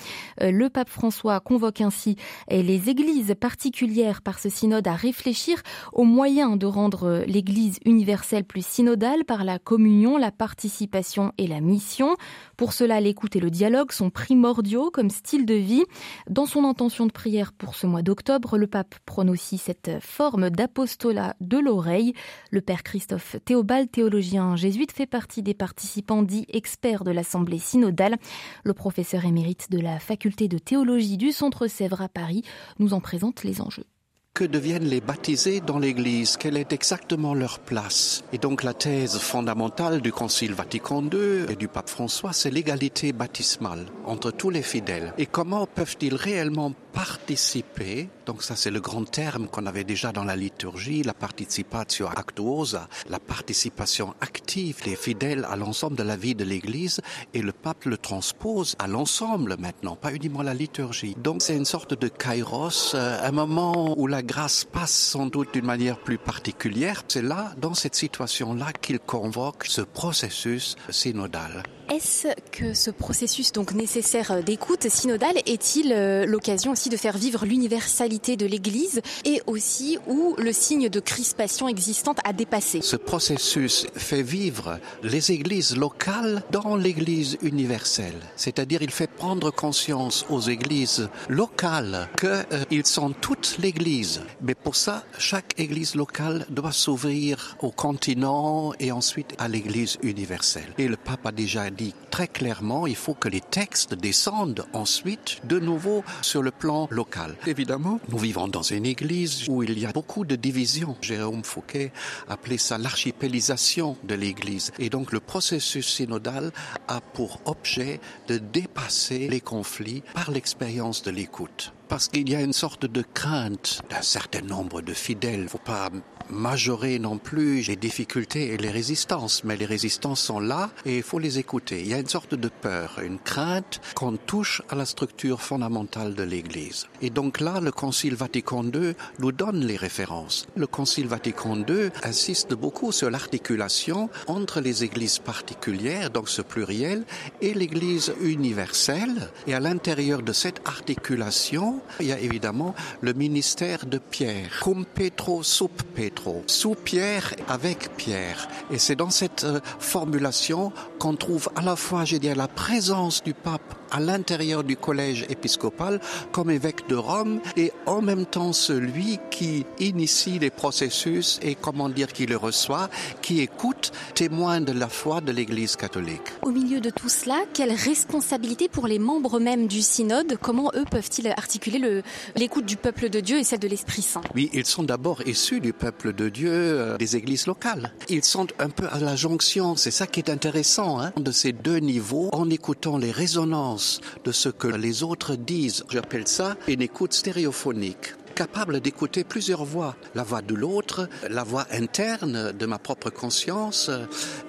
Euh, 0.42 0.50
le 0.50 0.70
pape 0.70 0.88
François 0.88 1.42
convoque 1.42 1.82
ainsi 1.82 2.16
les 2.50 2.90
églises 2.90 3.36
particulières 3.38 4.22
par 4.22 4.40
ce 4.40 4.48
synode 4.48 4.88
à 4.88 4.94
réfléchir 4.94 5.62
aux 5.92 6.06
moyens 6.06 6.58
de 6.58 6.66
rendre 6.66 7.26
l'Église 7.28 7.80
universelle 7.84 8.46
plus 8.46 8.66
synodale 8.66 9.26
par 9.26 9.44
la 9.44 9.60
communion, 9.60 10.18
la 10.18 10.32
participation 10.32 11.34
et 11.38 11.48
la 11.48 11.60
mission. 11.60 12.16
Pour 12.56 12.72
cela, 12.72 13.02
l'écoute 13.02 13.36
et 13.36 13.42
le 13.42 13.52
dialogue 13.52 13.92
sont 13.92 14.10
primordiaux 14.10 14.90
comme 14.90 15.10
style 15.10 15.46
de 15.46 15.56
vie. 15.56 15.84
Dans 16.30 16.46
son 16.46 16.64
intention 16.64 17.06
de 17.06 17.12
pour 17.58 17.74
ce 17.74 17.88
mois 17.88 18.04
d'octobre, 18.04 18.56
le 18.58 18.68
pape 18.68 18.96
prône 19.06 19.32
aussi 19.32 19.58
cette 19.58 20.00
forme 20.00 20.52
d'apostolat 20.52 21.36
de 21.42 21.58
l'oreille. 21.58 22.14
Le 22.52 22.62
père 22.62 22.84
Christophe 22.84 23.38
Théobald, 23.46 23.90
théologien 23.90 24.56
jésuite, 24.56 24.92
fait 24.92 25.08
partie 25.08 25.42
des 25.42 25.56
participants 25.56 26.22
dits 26.22 26.46
experts 26.50 27.04
de 27.04 27.10
l'Assemblée 27.10 27.58
synodale. 27.58 28.18
Le 28.64 28.74
professeur 28.74 29.26
émérite 29.26 29.72
de 29.72 29.80
la 29.80 29.98
faculté 29.98 30.48
de 30.48 30.60
théologie 30.60 31.18
du 31.18 31.32
Centre 31.32 31.66
Sèvres 31.66 32.02
à 32.02 32.10
Paris 32.10 32.44
nous 32.78 32.94
en 32.94 33.00
présente 33.00 33.44
les 33.44 33.60
enjeux 33.60 33.86
que 34.36 34.44
deviennent 34.44 34.84
les 34.84 35.00
baptisés 35.00 35.62
dans 35.62 35.80
l'Église 35.80 36.36
Quelle 36.36 36.58
est 36.58 36.74
exactement 36.74 37.34
leur 37.34 37.60
place 37.60 38.22
Et 38.34 38.38
donc 38.38 38.64
la 38.64 38.74
thèse 38.74 39.18
fondamentale 39.18 40.02
du 40.02 40.12
Concile 40.12 40.54
Vatican 40.54 41.02
II 41.02 41.46
et 41.50 41.56
du 41.56 41.70
pape 41.70 41.90
François, 41.90 42.34
c'est 42.34 42.52
l'égalité 42.52 43.14
baptismale 43.14 43.86
entre 44.06 44.32
tous 44.32 44.50
les 44.50 44.62
fidèles. 44.62 45.14
Et 45.18 45.26
comment 45.26 45.66
peuvent-ils 45.66 46.16
réellement 46.16 46.74
participer, 46.96 48.08
donc 48.26 48.42
ça 48.42 48.56
c'est 48.56 48.72
le 48.72 48.80
grand 48.80 49.04
terme 49.04 49.48
qu'on 49.48 49.66
avait 49.66 49.84
déjà 49.84 50.14
dans 50.14 50.24
la 50.24 50.38
liturgie, 50.38 51.04
la 51.04 51.14
participatio 51.14 52.08
actuosa, 52.08 52.88
la 53.10 53.20
participation 53.20 54.14
active 54.22 54.82
des 54.84 54.96
fidèles 54.96 55.46
à 55.50 55.58
l'ensemble 55.58 55.98
de 55.98 56.04
la 56.04 56.16
vie 56.16 56.36
de 56.36 56.46
l'Église, 56.46 57.02
et 57.34 57.42
le 57.42 57.52
pape 57.52 57.84
le 57.84 57.98
transpose 57.98 58.76
à 58.80 58.88
l'ensemble 58.88 59.58
maintenant, 59.60 59.98
pas 59.98 60.14
uniquement 60.14 60.42
la 60.42 60.54
liturgie. 60.54 61.18
Donc 61.22 61.42
c'est 61.42 61.58
une 61.58 61.66
sorte 61.66 62.00
de 62.00 62.08
kairos, 62.08 62.94
euh, 62.96 63.20
un 63.22 63.32
moment 63.32 63.94
où 64.00 64.08
la 64.08 64.24
grâce 64.26 64.66
passe 64.66 64.92
sans 64.92 65.28
doute 65.28 65.54
d'une 65.54 65.66
manière 65.66 65.98
plus 65.98 66.18
particulière. 66.18 67.04
C'est 67.08 67.22
là, 67.22 67.54
dans 67.58 67.74
cette 67.74 67.96
situation-là, 67.96 68.74
qu'il 68.82 69.00
convoque 69.00 69.66
ce 69.66 69.82
processus 69.82 70.76
synodal. 70.90 71.64
Est-ce 71.94 72.30
que 72.52 72.74
ce 72.74 72.90
processus 72.90 73.52
donc 73.52 73.74
nécessaire 73.74 74.44
d'écoute 74.44 74.90
synodale 74.90 75.38
est-il 75.46 75.94
euh, 75.94 76.26
l'occasion 76.26 76.72
aussi 76.72 76.90
de 76.90 76.98
faire 76.98 77.16
vivre 77.16 77.46
l'universalité 77.46 78.38
de 78.38 78.48
l'Église 78.48 79.02
et 79.24 79.42
aussi 79.46 80.00
où 80.08 80.36
le 80.40 80.52
signe 80.52 80.90
de 80.90 81.00
crispation 81.00 81.68
existante 81.68 82.18
a 82.24 82.34
dépassé? 82.34 82.82
Ce 82.82 82.96
processus 82.96 83.86
fait 83.96 84.24
vivre 84.24 84.80
les 85.04 85.32
églises 85.32 85.78
locales 85.78 86.42
dans 86.52 86.76
l'Église 86.76 87.38
universelle, 87.44 88.20
c'est-à-dire 88.36 88.82
il 88.82 88.92
fait 88.92 89.10
prendre 89.10 89.52
conscience 89.52 90.26
aux 90.30 90.42
églises 90.42 91.08
locales 91.30 92.10
qu'ils 92.20 92.80
euh, 92.80 92.84
sont 92.84 93.12
toute 93.12 93.58
l'Église. 93.60 94.15
Mais 94.42 94.56
pour 94.56 94.76
ça, 94.76 95.04
chaque 95.18 95.60
Église 95.60 95.96
locale 95.96 96.46
doit 96.50 96.72
s'ouvrir 96.72 97.58
au 97.62 97.72
continent 97.72 98.74
et 98.80 98.92
ensuite 98.92 99.36
à 99.38 99.48
l'Église 99.48 99.98
universelle. 100.04 100.74
Et 100.78 100.88
le 100.88 100.98
pape 100.98 101.26
a 101.26 101.32
déjà 101.32 101.70
dit 101.70 101.94
très 102.12 102.28
clairement, 102.28 102.88
il 102.88 102.96
faut 102.96 103.14
que 103.14 103.30
les 103.30 103.42
textes 103.42 103.94
descendent 103.94 104.66
ensuite 104.74 105.42
de 105.46 105.60
nouveau 105.60 106.04
sur 106.22 106.42
le 106.42 106.52
plan 106.52 106.88
local. 106.92 107.36
Évidemment, 107.48 108.00
nous 108.10 108.18
vivons 108.18 108.48
dans 108.48 108.62
une 108.64 108.86
église 108.86 109.48
où 109.50 109.64
il 109.64 109.78
y 109.78 109.86
a 109.86 109.92
beaucoup 109.92 110.26
de 110.26 110.36
divisions. 110.36 110.96
Jérôme 111.02 111.44
Fouquet 111.44 111.92
appelait 112.28 112.58
ça 112.58 112.78
l'archipélisation 112.78 113.98
de 114.04 114.16
l'église. 114.16 114.72
Et 114.80 114.90
donc 114.90 115.12
le 115.12 115.20
processus 115.20 115.88
synodal 115.88 116.52
a 116.88 117.02
pour 117.02 117.42
objet 117.46 118.00
de 118.28 118.38
dépasser 118.38 119.28
les 119.28 119.42
conflits 119.42 120.04
par 120.14 120.32
l'expérience 120.32 121.04
de 121.04 121.12
l'écoute 121.12 121.74
parce 121.88 122.08
qu'il 122.08 122.30
y 122.30 122.36
a 122.36 122.42
une 122.42 122.54
sorte 122.54 122.86
de 122.86 123.04
crainte 123.14 123.82
d'un 123.90 124.02
certain 124.02 124.42
nombre 124.42 124.82
de 124.82 124.94
fidèles. 124.94 125.40
Il 125.40 125.44
ne 125.44 125.50
faut 125.50 125.58
pas 125.58 125.90
majorer 126.30 127.00
non 127.00 127.18
plus 127.18 127.62
les 127.68 127.76
difficultés 127.76 128.54
et 128.54 128.58
les 128.58 128.72
résistances, 128.72 129.44
mais 129.44 129.58
les 129.58 129.66
résistances 129.66 130.22
sont 130.22 130.40
là 130.40 130.72
et 130.86 130.98
il 130.98 131.04
faut 131.04 131.20
les 131.20 131.40
écouter. 131.40 131.82
Il 131.82 131.88
y 131.88 131.94
a 131.94 132.00
une 132.00 132.08
sorte 132.08 132.36
de 132.36 132.50
peur, 132.50 133.00
une 133.04 133.20
crainte 133.20 133.82
qu'on 133.96 134.18
touche 134.18 134.62
à 134.70 134.76
la 134.76 134.86
structure 134.86 135.42
fondamentale 135.42 136.16
de 136.16 136.24
l'Église. 136.24 136.88
Et 137.02 137.10
donc 137.10 137.40
là, 137.40 137.60
le 137.60 137.72
Concile 137.72 138.16
Vatican 138.16 138.64
II 138.64 138.96
nous 139.20 139.32
donne 139.32 139.66
les 139.66 139.78
références. 139.78 140.48
Le 140.56 140.68
Concile 140.68 141.08
Vatican 141.08 141.58
II 141.58 141.92
insiste 142.04 142.54
beaucoup 142.54 142.92
sur 142.92 143.10
l'articulation 143.10 144.10
entre 144.28 144.62
les 144.62 144.84
églises 144.84 145.20
particulières, 145.20 146.10
donc 146.10 146.30
ce 146.30 146.42
pluriel, 146.42 147.06
et 147.42 147.54
l'Église 147.54 148.14
universelle. 148.22 149.32
Et 149.48 149.54
à 149.54 149.60
l'intérieur 149.60 150.22
de 150.22 150.34
cette 150.34 150.62
articulation, 150.68 151.75
il 152.00 152.08
y 152.08 152.12
a 152.12 152.20
évidemment 152.20 152.76
le 153.02 153.14
ministère 153.14 153.86
de 153.86 153.98
Pierre, 153.98 154.60
cum 154.62 154.86
Petro 154.86 155.44
sub 155.44 155.72
Petro, 155.96 156.44
sous 156.48 156.76
Pierre 156.76 157.34
avec 157.48 157.96
Pierre. 157.98 158.48
Et 158.72 158.80
c'est 158.80 158.96
dans 158.96 159.10
cette 159.10 159.44
euh, 159.44 159.60
formulation 159.80 160.72
qu'on 161.00 161.16
trouve 161.16 161.50
à 161.56 161.62
la 161.62 161.76
fois, 161.76 162.06
j'ai 162.06 162.20
dit, 162.20 162.34
la 162.34 162.48
présence 162.48 163.24
du 163.24 163.34
pape 163.34 163.76
à 163.96 164.02
l'intérieur 164.02 164.66
du 164.66 164.76
collège 164.76 165.26
épiscopal 165.30 166.02
comme 166.34 166.52
évêque 166.52 166.86
de 166.90 166.96
Rome 166.96 167.40
et 167.56 167.72
en 167.86 168.02
même 168.02 168.26
temps 168.26 168.52
celui 168.52 169.20
qui 169.32 169.66
initie 169.80 170.38
les 170.38 170.50
processus 170.50 171.40
et 171.42 171.56
comment 171.56 171.88
dire 171.88 172.12
qui 172.12 172.26
le 172.26 172.36
reçoit, 172.36 172.90
qui 173.22 173.40
écoute, 173.40 173.94
témoin 174.14 174.60
de 174.60 174.74
la 174.74 174.90
foi 174.90 175.22
de 175.22 175.32
l'Église 175.32 175.78
catholique. 175.78 176.34
Au 176.42 176.52
milieu 176.52 176.82
de 176.82 176.90
tout 176.90 177.08
cela, 177.08 177.46
quelle 177.54 177.72
responsabilité 177.72 178.68
pour 178.68 178.88
les 178.88 179.00
membres 179.00 179.40
même 179.40 179.68
du 179.68 179.82
synode? 179.82 180.38
Comment 180.42 180.72
eux 180.76 180.86
peuvent-ils 180.92 181.30
articuler 181.30 182.04
l'écoute 182.36 182.66
du 182.66 182.76
peuple 182.76 183.10
de 183.10 183.22
Dieu 183.22 183.40
et 183.40 183.46
celle 183.46 183.60
de 183.60 183.70
l'Esprit 183.70 184.02
Saint? 184.02 184.22
Oui, 184.36 184.50
ils 184.52 184.66
sont 184.66 184.84
d'abord 184.84 185.26
issus 185.26 185.62
du 185.62 185.72
peuple 185.72 186.12
de 186.12 186.28
Dieu, 186.28 186.52
euh, 186.52 186.98
des 186.98 187.16
églises 187.16 187.48
locales. 187.48 187.94
Ils 188.10 188.26
sont 188.26 188.48
un 188.60 188.70
peu 188.70 188.88
à 188.92 189.00
la 189.00 189.16
jonction, 189.16 189.78
c'est 189.78 189.92
ça 189.92 190.06
qui 190.06 190.20
est 190.20 190.30
intéressant, 190.30 191.00
hein, 191.00 191.14
de 191.16 191.32
ces 191.32 191.54
deux 191.54 191.78
niveaux, 191.78 192.30
en 192.34 192.50
écoutant 192.50 192.98
les 192.98 193.12
résonances 193.12 193.85
de 194.24 194.32
ce 194.32 194.50
que 194.50 194.68
les 194.68 195.04
autres 195.04 195.36
disent. 195.36 195.84
J'appelle 195.90 196.28
ça 196.28 196.56
une 196.68 196.82
écoute 196.82 197.14
stéréophonique 197.14 198.14
capable 198.36 198.82
d'écouter 198.82 199.24
plusieurs 199.24 199.64
voix. 199.64 199.96
La 200.14 200.24
voix 200.24 200.42
de 200.42 200.54
l'autre, 200.54 201.08
la 201.30 201.44
voix 201.44 201.66
interne 201.72 202.52
de 202.52 202.66
ma 202.66 202.78
propre 202.78 203.10
conscience, 203.10 203.90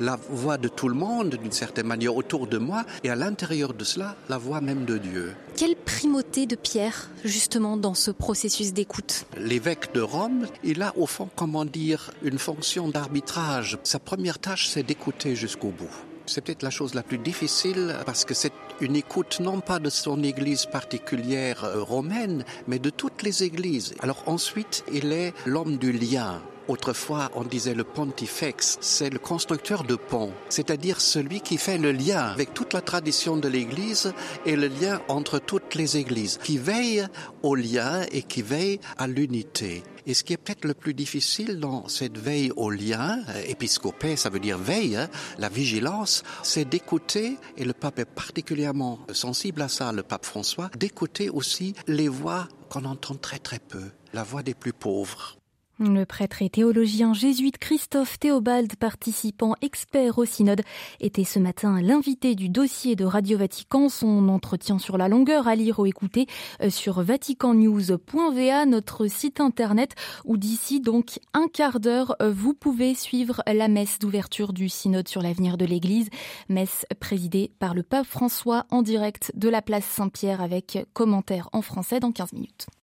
la 0.01 0.19
voix 0.29 0.59
de 0.59 0.69
tout 0.69 0.89
le 0.89 0.95
monde 0.95 1.37
d'une 1.37 1.53
certaine 1.53 1.87
manière 1.87 2.17
autour 2.17 2.49
de 2.49 2.59
moi 2.59 2.85
et 3.05 3.11
à 3.11 3.15
l'intérieur 3.15 3.73
de 3.73 3.85
cela, 3.85 4.17
la 4.29 4.39
voix 4.39 4.61
même 4.61 4.85
de 4.85 4.99
Dieu. 4.99 5.35
Quelle 5.55 5.77
primauté 5.77 6.47
de 6.47 6.57
Pierre 6.57 7.11
justement 7.25 7.77
dans 7.77 7.95
ce 7.95 8.11
processus 8.11 8.73
d'écoute? 8.73 9.25
L'évêque 9.39 9.95
de 9.95 10.01
Rome, 10.01 10.47
il 10.65 10.83
a 10.83 10.93
au 10.99 11.07
fond, 11.07 11.31
comment 11.35 11.65
dire, 11.65 12.11
une 12.23 12.39
fonction 12.39 12.89
d'arbitrage. 12.89 13.79
Sa 13.85 14.01
première 14.01 14.39
tâche, 14.39 14.69
c'est 14.69 14.83
d'écouter 14.83 15.37
jusqu'au 15.37 15.69
bout. 15.69 16.06
C'est 16.27 16.41
peut-être 16.41 16.63
la 16.63 16.71
chose 16.71 16.95
la 16.95 17.03
plus 17.03 17.19
difficile 17.19 17.97
parce 18.05 18.25
que 18.25 18.35
c'est 18.35 18.53
une 18.81 18.97
écoute 18.97 19.39
non 19.41 19.61
pas 19.61 19.79
de 19.79 19.91
son 19.91 20.23
église 20.23 20.67
particulière 20.67 21.65
euh, 21.65 21.83
romaine, 21.83 22.45
mais 22.67 22.79
de 22.79 22.91
toutes 22.91 23.23
les 23.23 23.45
églises. 23.45 23.95
Alors 24.01 24.23
ensuite, 24.27 24.85
il 24.93 25.13
est 25.13 25.33
l'homme 25.47 25.77
du 25.79 25.93
lien. 25.93 26.43
Autrefois, 26.69 27.31
on 27.37 27.45
disait 27.45 27.75
le 27.75 27.85
pontifex, 27.85 28.79
c'est 28.81 29.09
le 29.09 29.21
constructeur 29.21 29.85
de 29.85 29.95
ponts, 29.95 30.33
c'est-à-dire 30.49 31.01
celui 31.01 31.41
qui 31.41 31.59
fait 31.59 31.79
le 31.79 31.93
lien 31.93 32.25
avec 32.25 32.55
toute 32.55 32.73
la 32.73 32.81
tradition 32.81 33.37
de 33.37 33.47
l'Église 33.47 34.13
et 34.47 34.57
le 34.57 34.67
lien 34.67 35.01
entre 35.07 35.39
toutes 35.39 35.77
les 35.77 35.97
églises, 35.97 36.41
qui 36.43 36.59
veille 36.59 37.07
au 37.45 37.55
lien 37.55 38.03
et 38.11 38.23
qui 38.23 38.43
veille 38.43 38.81
à 38.99 39.07
l'unité. 39.07 39.85
Et 40.07 40.15
ce 40.15 40.25
qui 40.25 40.33
est 40.33 40.37
peut-être 40.37 40.65
le 40.65 40.75
plus 40.75 40.95
difficile 40.95 41.59
dans 41.59 41.89
cette 41.89 42.17
veille 42.17 42.53
au 42.57 42.71
lien, 42.71 43.21
euh, 43.29 43.43
épiscopé, 43.47 44.17
ça 44.17 44.31
veut 44.31 44.41
dire 44.41 44.59
veille, 44.59 44.97
hein, 44.97 45.09
la 45.39 45.49
vigilance, 45.49 46.23
c'est 46.43 46.65
d'écouter, 46.65 47.37
et 47.57 47.65
le 47.65 47.73
pape 47.73 47.99
est 47.99 48.05
particulièrement 48.05 49.01
sensible 49.13 49.63
à 49.63 49.69
ça, 49.69 49.93
le 49.93 50.03
pape 50.03 50.25
François, 50.25 50.71
d'écouter 50.79 51.29
aussi 51.29 51.75
les 51.89 52.09
voix 52.09 52.49
qu'on 52.69 52.85
entend 52.85 53.15
très 53.15 53.39
très 53.39 53.59
peu, 53.59 53.91
la 54.13 54.23
voix 54.23 54.43
des 54.43 54.55
plus 54.55 54.73
pauvres 54.73 55.36
Le 55.79 56.07
prêtre 56.07 56.41
et 56.41 56.49
théologien 56.49 57.13
jésuite 57.13 57.59
Christophe 57.59 58.19
Théobald, 58.19 58.77
participant 58.77 59.57
expert 59.61 60.17
au 60.17 60.25
synode, 60.25 60.63
était 61.01 61.23
ce 61.23 61.39
matin 61.39 61.83
l'invité 61.83 62.35
du 62.35 62.49
dossier 62.49 62.97
de 62.97 63.05
Radio 63.05 63.37
Vatican. 63.37 63.91
Son 63.91 64.31
entretien 64.31 64.79
sur 64.79 64.97
la 64.97 65.09
longueur 65.09 65.47
à 65.47 65.55
lire 65.55 65.79
ou 65.79 65.85
écouter 65.85 66.29
euh, 66.63 66.71
sur 66.71 67.03
vaticannews.va, 67.03 68.65
notre 68.65 69.07
site 69.07 69.39
internet, 69.39 69.95
où 70.25 70.39
d'ici 70.39 70.81
donc 70.81 71.21
un 71.35 71.47
quart 71.47 71.79
d'heure, 71.79 72.17
euh, 72.23 72.33
vous 72.35 72.55
pouvez 72.55 72.95
suivre 72.95 73.43
la 73.47 73.69
messe 73.69 73.99
d'ouverture 73.99 74.55
du 74.55 74.71
synode 74.71 75.09
sur 75.09 75.21
l'avenir 75.21 75.59
de 75.59 75.67
l'Église, 75.67 76.09
messe 76.49 76.87
présidée 77.01 77.51
par 77.59 77.75
le 77.75 77.83
pape 77.83 78.07
François 78.07 78.65
en 78.71 78.81
direct 78.81 79.31
de 79.35 79.51
la 79.51 79.61
place 79.61 79.85
Saint-Pierre 79.85 80.41
avec 80.41 80.87
commentaires 80.95 81.51
en 81.53 81.61
français 81.61 82.01
dans 82.01 82.13
15 82.13 82.33
minutes. 82.33 82.67